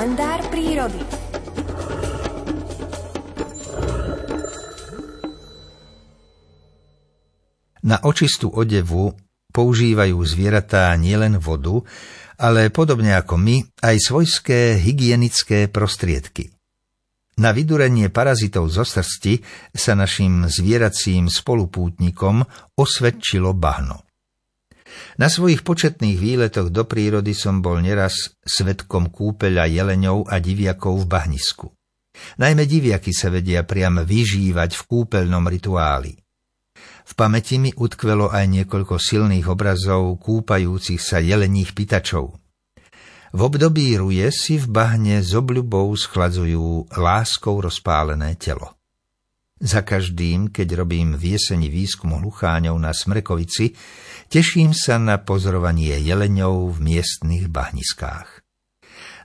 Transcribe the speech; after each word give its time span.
kalendár 0.00 0.40
prírody. 0.48 0.96
Na 7.84 8.00
očistú 8.08 8.48
odevu 8.48 9.12
používajú 9.52 10.16
zvieratá 10.24 10.96
nielen 10.96 11.36
vodu, 11.36 11.84
ale 12.40 12.72
podobne 12.72 13.12
ako 13.12 13.36
my, 13.44 13.60
aj 13.84 14.00
svojské 14.00 14.80
hygienické 14.80 15.68
prostriedky. 15.68 16.48
Na 17.36 17.52
vydurenie 17.52 18.08
parazitov 18.08 18.72
zo 18.72 18.88
srsti 18.88 19.44
sa 19.76 19.92
našim 19.92 20.48
zvieracím 20.48 21.28
spolupútnikom 21.28 22.48
osvedčilo 22.72 23.52
bahno. 23.52 24.08
Na 25.20 25.28
svojich 25.28 25.60
početných 25.60 26.16
výletoch 26.16 26.72
do 26.72 26.88
prírody 26.88 27.36
som 27.36 27.60
bol 27.60 27.76
neraz 27.76 28.32
svetkom 28.40 29.12
kúpeľa 29.12 29.68
jeleňov 29.68 30.24
a 30.32 30.40
diviakov 30.40 31.04
v 31.04 31.06
bahnisku. 31.12 31.66
Najmä 32.40 32.64
diviaky 32.64 33.12
sa 33.12 33.28
vedia 33.28 33.68
priam 33.68 34.00
vyžívať 34.00 34.80
v 34.80 34.82
kúpeľnom 34.88 35.44
rituáli. 35.44 36.16
V 37.04 37.12
pamäti 37.12 37.60
mi 37.60 37.68
utkvelo 37.68 38.32
aj 38.32 38.48
niekoľko 38.48 38.96
silných 38.96 39.44
obrazov 39.44 40.16
kúpajúcich 40.24 41.04
sa 41.04 41.20
jeleních 41.20 41.76
pitačov. 41.76 42.40
V 43.36 43.40
období 43.44 43.92
ruje 44.00 44.24
si 44.32 44.56
v 44.56 44.72
bahne 44.72 45.20
s 45.20 45.36
obľubou 45.36 45.92
schladzujú 46.00 46.96
láskou 46.96 47.60
rozpálené 47.60 48.40
telo. 48.40 48.79
Za 49.60 49.84
každým, 49.84 50.48
keď 50.48 50.72
robím 50.72 51.20
v 51.20 51.36
jeseni 51.36 51.68
výskum 51.68 52.16
hlucháňov 52.16 52.80
na 52.80 52.96
Smrekovici, 52.96 53.76
teším 54.32 54.72
sa 54.72 54.96
na 54.96 55.20
pozorovanie 55.20 56.00
jeleňov 56.00 56.72
v 56.72 56.78
miestnych 56.80 57.52
bahniskách. 57.52 58.40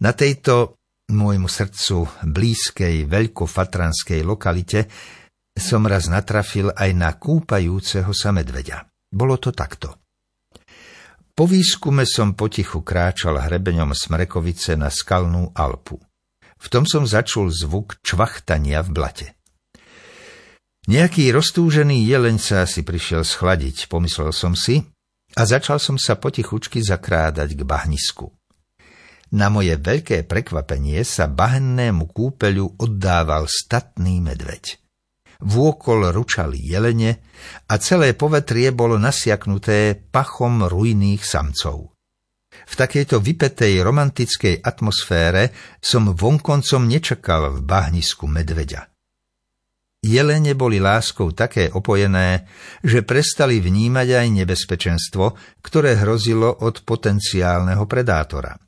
Na 0.00 0.16
tejto 0.16 0.80
môjmu 1.12 1.52
srdcu 1.52 2.08
blízkej 2.24 3.04
veľkofatranskej 3.12 4.24
lokalite 4.24 4.88
som 5.52 5.84
raz 5.84 6.08
natrafil 6.08 6.72
aj 6.72 6.90
na 6.96 7.12
kúpajúceho 7.12 8.16
sa 8.16 8.32
medveďa. 8.32 8.88
Bolo 9.12 9.36
to 9.36 9.52
takto. 9.52 10.00
Po 11.36 11.44
výskume 11.44 12.08
som 12.08 12.32
potichu 12.32 12.80
kráčal 12.80 13.36
hrebeňom 13.36 13.92
Smrekovice 13.92 14.80
na 14.80 14.88
skalnú 14.88 15.52
Alpu. 15.52 16.00
V 16.56 16.66
tom 16.72 16.88
som 16.88 17.04
začul 17.04 17.52
zvuk 17.52 18.00
čvachtania 18.00 18.80
v 18.80 18.90
blate. 18.96 19.26
Nejaký 20.90 21.30
roztúžený 21.30 22.02
jeleň 22.06 22.36
sa 22.42 22.66
asi 22.66 22.82
prišiel 22.82 23.22
schladiť, 23.22 23.86
pomyslel 23.86 24.34
som 24.34 24.58
si, 24.58 24.82
a 25.38 25.42
začal 25.46 25.78
som 25.78 25.96
sa 25.96 26.18
potichučky 26.18 26.82
zakrádať 26.82 27.54
k 27.54 27.62
bahnisku. 27.62 28.34
Na 29.32 29.48
moje 29.48 29.78
veľké 29.80 30.28
prekvapenie 30.28 31.00
sa 31.06 31.24
bahennému 31.30 32.10
kúpeľu 32.12 32.76
oddával 32.82 33.48
statný 33.48 34.20
medveď 34.20 34.82
vôkol 35.42 36.14
ručali 36.14 36.62
jelene 36.62 37.18
a 37.66 37.74
celé 37.82 38.14
povetrie 38.14 38.70
bolo 38.70 38.96
nasiaknuté 38.96 39.98
pachom 39.98 40.64
rujných 40.70 41.22
samcov. 41.22 41.90
V 42.52 42.74
takejto 42.78 43.18
vypetej 43.18 43.82
romantickej 43.82 44.62
atmosfére 44.62 45.50
som 45.82 46.14
vonkoncom 46.14 46.86
nečakal 46.86 47.58
v 47.58 47.60
bahnisku 47.66 48.30
medveďa. 48.30 48.91
Jelene 50.02 50.58
boli 50.58 50.82
láskou 50.82 51.30
také 51.30 51.70
opojené, 51.70 52.50
že 52.82 53.06
prestali 53.06 53.62
vnímať 53.62 54.08
aj 54.18 54.26
nebezpečenstvo, 54.42 55.24
ktoré 55.62 55.94
hrozilo 55.94 56.50
od 56.50 56.82
potenciálneho 56.82 57.86
predátora. 57.86 58.58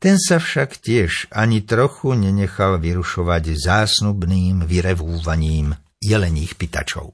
Ten 0.00 0.16
sa 0.16 0.40
však 0.40 0.80
tiež 0.80 1.28
ani 1.28 1.60
trochu 1.60 2.16
nenechal 2.16 2.80
vyrušovať 2.80 3.52
zásnubným 3.52 4.64
vyrevúvaním 4.64 5.76
jelených 6.00 6.56
pitačov. 6.56 7.12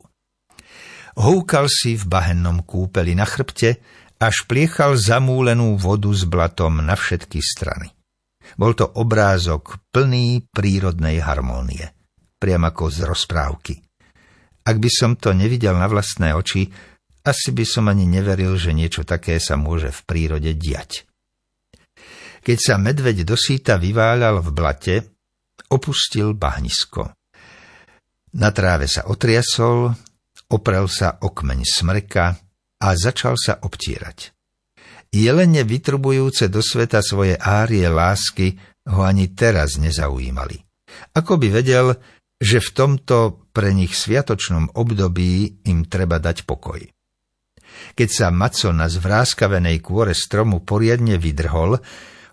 Houkal 1.19 1.67
si 1.67 1.99
v 1.99 2.07
bahennom 2.07 2.63
kúpeli 2.63 3.19
na 3.19 3.27
chrbte 3.27 3.83
a 4.23 4.31
špliechal 4.31 4.95
zamúlenú 4.95 5.75
vodu 5.75 6.15
s 6.15 6.23
blatom 6.23 6.79
na 6.79 6.95
všetky 6.95 7.43
strany. 7.43 7.91
Bol 8.55 8.79
to 8.79 8.87
obrázok 8.87 9.83
plný 9.91 10.47
prírodnej 10.55 11.19
harmónie, 11.19 11.96
priam 12.37 12.65
ako 12.65 12.93
z 12.93 12.99
rozprávky. 13.05 13.75
Ak 14.67 14.77
by 14.83 14.91
som 14.91 15.15
to 15.15 15.31
nevidel 15.31 15.79
na 15.79 15.87
vlastné 15.87 16.35
oči, 16.35 16.67
asi 17.27 17.51
by 17.51 17.65
som 17.67 17.91
ani 17.91 18.07
neveril, 18.07 18.55
že 18.55 18.71
niečo 18.71 19.03
také 19.03 19.39
sa 19.43 19.59
môže 19.59 19.91
v 19.91 20.01
prírode 20.07 20.55
diať. 20.55 21.07
Keď 22.47 22.59
sa 22.63 22.75
medveď 22.79 23.27
dosýta 23.27 23.75
vyváľal 23.75 24.39
v 24.39 24.49
blate, 24.55 24.97
opustil 25.71 26.35
bahnisko. 26.39 27.11
Na 28.39 28.55
tráve 28.55 28.87
sa 28.87 29.11
otriasol, 29.11 29.91
oprel 30.51 30.87
sa 30.87 31.19
o 31.19 31.35
kmeň 31.35 31.61
smrka 31.67 32.39
a 32.79 32.89
začal 32.95 33.35
sa 33.35 33.59
obtierať. 33.59 34.31
Jelene 35.11 35.65
vytrubujúce 35.67 36.47
do 36.47 36.63
sveta 36.63 37.03
svoje 37.03 37.35
árie 37.39 37.87
lásky 37.89 38.55
ho 38.87 39.03
ani 39.03 39.33
teraz 39.35 39.81
nezaujímali. 39.81 40.63
Ako 41.17 41.41
by 41.41 41.49
vedel, 41.51 41.99
že 42.37 42.61
v 42.61 42.71
tomto 42.73 43.49
pre 43.53 43.73
nich 43.73 43.97
sviatočnom 43.97 44.77
období 44.77 45.65
im 45.65 45.89
treba 45.89 46.21
dať 46.21 46.45
pokoj. 46.45 46.81
Keď 47.97 48.09
sa 48.09 48.33
Maco 48.33 48.73
na 48.73 48.89
zvráskavenej 48.89 49.85
kôre 49.85 50.17
stromu 50.17 50.65
poriadne 50.65 51.21
vydrhol, 51.21 51.81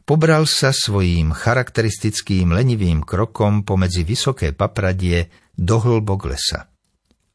Pobral 0.04 0.44
sa 0.52 0.76
svojím 0.76 1.32
charakteristickým 1.32 2.52
lenivým 2.52 3.08
krokom 3.08 3.64
pomedzi 3.64 4.04
vysoké 4.04 4.52
papradie 4.52 5.32
do 5.56 5.80
hlbok 5.80 6.28
lesa. 6.28 6.68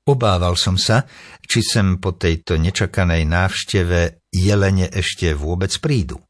Obával 0.04 0.52
som 0.52 0.76
sa, 0.76 1.08
či 1.40 1.64
sem 1.64 1.96
po 1.96 2.12
tejto 2.12 2.60
nečakanej 2.60 3.24
návšteve 3.24 4.28
jelene 4.28 4.84
ešte 4.92 5.32
vôbec 5.32 5.72
prídu. 5.80 6.20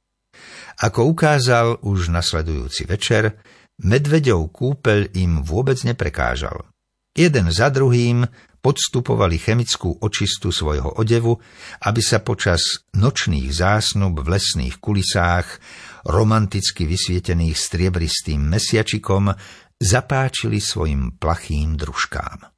Ako 0.79 1.11
ukázal 1.11 1.83
už 1.83 2.15
nasledujúci 2.15 2.87
večer, 2.87 3.43
medveďov 3.83 4.51
kúpeľ 4.51 5.15
im 5.15 5.43
vôbec 5.43 5.79
neprekážal. 5.87 6.67
Jeden 7.15 7.51
za 7.51 7.71
druhým 7.71 8.27
podstupovali 8.59 9.39
chemickú 9.39 10.03
očistu 10.03 10.51
svojho 10.51 10.99
odevu, 10.99 11.39
aby 11.87 12.03
sa 12.03 12.23
počas 12.23 12.85
nočných 12.95 13.51
zásnub 13.55 14.19
v 14.19 14.39
lesných 14.39 14.83
kulisách, 14.83 15.63
romanticky 16.11 16.87
vysvietených 16.87 17.55
striebristým 17.55 18.43
mesiačikom, 18.43 19.31
zapáčili 19.79 20.59
svojim 20.59 21.15
plachým 21.19 21.79
družkám. 21.79 22.58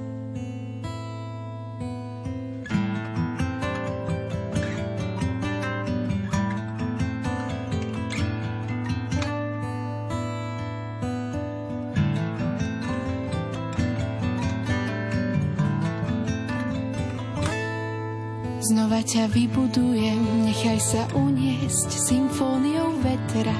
Znova 18.71 19.03
ťa 19.03 19.27
vybudujem, 19.27 20.47
nechaj 20.47 20.79
sa 20.79 21.03
uniesť 21.11 21.91
symfóniou 21.91 23.03
vetra. 23.03 23.51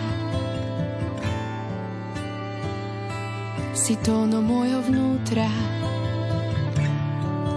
Si 3.75 3.99
tóno 4.07 4.39
môjho 4.39 4.79
vnútra, 4.87 5.51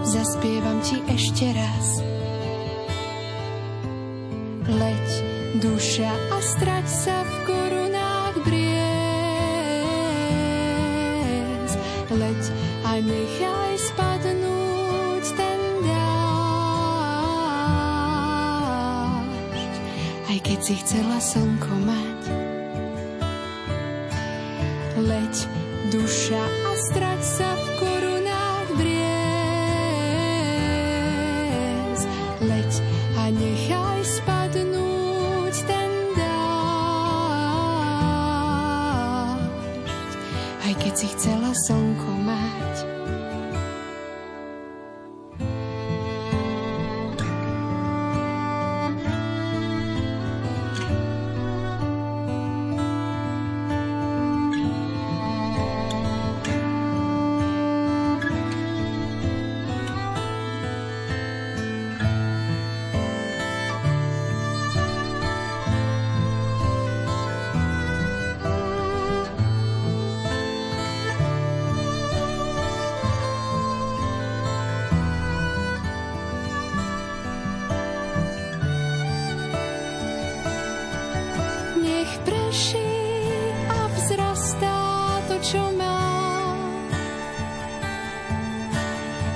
zaspievam 0.03 0.83
ti 0.83 0.99
ešte 1.07 1.55
raz. 1.55 2.03
Leď, 4.67 5.07
duša 5.63 6.11
a 6.11 6.37
strať 6.43 6.83
sa 6.91 7.23
v 7.23 7.31
korunách 7.47 8.35
briez. 8.43 8.91
Leď 12.19 12.41
a 12.83 12.99
nechaj 12.99 13.79
spadnúť 13.79 14.04
si 20.65 20.81
chcela 20.81 21.21
slnko 21.21 21.77
mať. 21.77 22.21
Leď 24.97 25.35
duša 25.93 26.41
a 26.41 26.71
strať 26.89 27.21
sa 27.21 27.54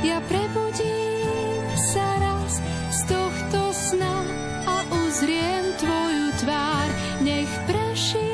Ja 0.10 0.18
prebudím 0.26 1.70
sa 1.78 2.18
raz 2.18 2.58
z 2.90 3.00
tohto 3.06 3.70
sna 3.70 4.26
a 4.66 4.82
uzriem 5.06 5.70
tvoju 5.78 6.34
tvár. 6.42 6.90
Nech 7.22 7.52
preší 7.70 8.34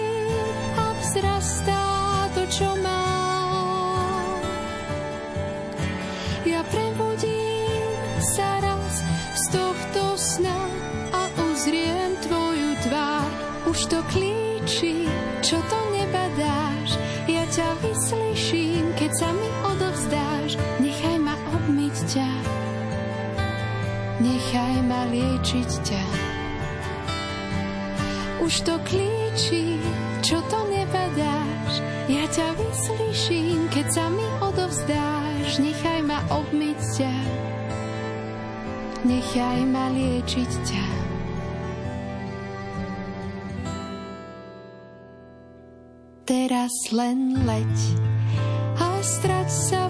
a 0.80 0.96
vzrastá 1.04 1.84
to, 2.32 2.48
čo 2.48 2.70
má. 2.80 3.04
Ja 6.48 6.64
prebudím 6.72 7.92
sa 8.24 8.64
raz 8.64 9.04
z 9.36 9.46
tohto 9.52 10.16
sna 10.16 10.60
a 11.12 11.28
uzriem 11.52 12.16
tvoju 12.24 12.72
tvár. 12.88 13.28
Už 13.68 13.92
to 13.92 14.00
klíči, 14.16 15.12
čo 15.44 15.60
to 15.68 15.85
nechaj 24.26 24.76
ma 24.90 25.06
liečiť 25.14 25.72
ťa. 25.86 26.04
Už 28.42 28.54
to 28.66 28.76
klíči, 28.86 29.78
čo 30.26 30.42
to 30.50 30.60
nebadáš, 30.70 31.74
ja 32.10 32.26
ťa 32.30 32.54
vyslyším, 32.58 33.70
keď 33.70 33.88
sa 33.90 34.06
mi 34.10 34.26
odovzdáš, 34.42 35.62
nechaj 35.62 36.02
ma 36.06 36.22
obmyť 36.30 36.80
ťa, 36.98 37.16
nechaj 39.06 39.60
ma 39.70 39.86
liečiť 39.94 40.52
ťa. 40.66 40.86
Teraz 46.26 46.74
len 46.90 47.46
leď 47.46 47.78
a 48.82 48.98
strať 49.06 49.50
sa 49.50 49.85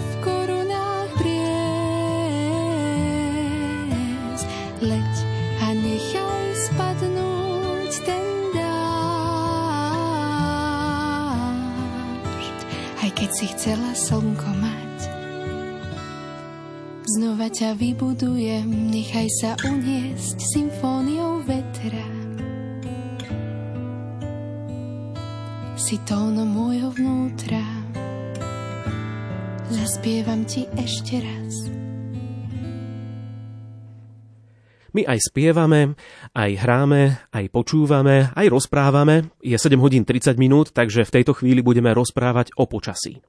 si 13.35 13.51
chcela 13.51 13.91
slnko 13.91 14.47
mať. 14.63 14.97
Znova 17.03 17.51
ťa 17.51 17.75
vybudujem, 17.75 18.63
nechaj 18.95 19.27
sa 19.43 19.51
uniesť 19.59 20.39
symfóniou 20.55 21.43
vetra. 21.43 22.07
Si 25.75 25.99
tónom 26.07 26.47
môjho 26.47 26.95
vnútra, 26.95 27.59
zaspievam 29.67 30.47
ti 30.47 30.63
ešte 30.79 31.19
raz. 31.19 31.84
My 34.95 35.03
aj 35.03 35.27
spievame, 35.27 35.99
aj 36.31 36.51
hráme, 36.55 37.27
aj 37.35 37.51
počúvame, 37.51 38.31
aj 38.31 38.47
rozprávame. 38.47 39.27
Je 39.43 39.59
7 39.59 39.75
hodín 39.83 40.07
30 40.07 40.39
minút, 40.39 40.71
takže 40.71 41.03
v 41.03 41.13
tejto 41.19 41.35
chvíli 41.35 41.59
budeme 41.59 41.91
rozprávať 41.91 42.55
o 42.55 42.63
počasí. 42.63 43.19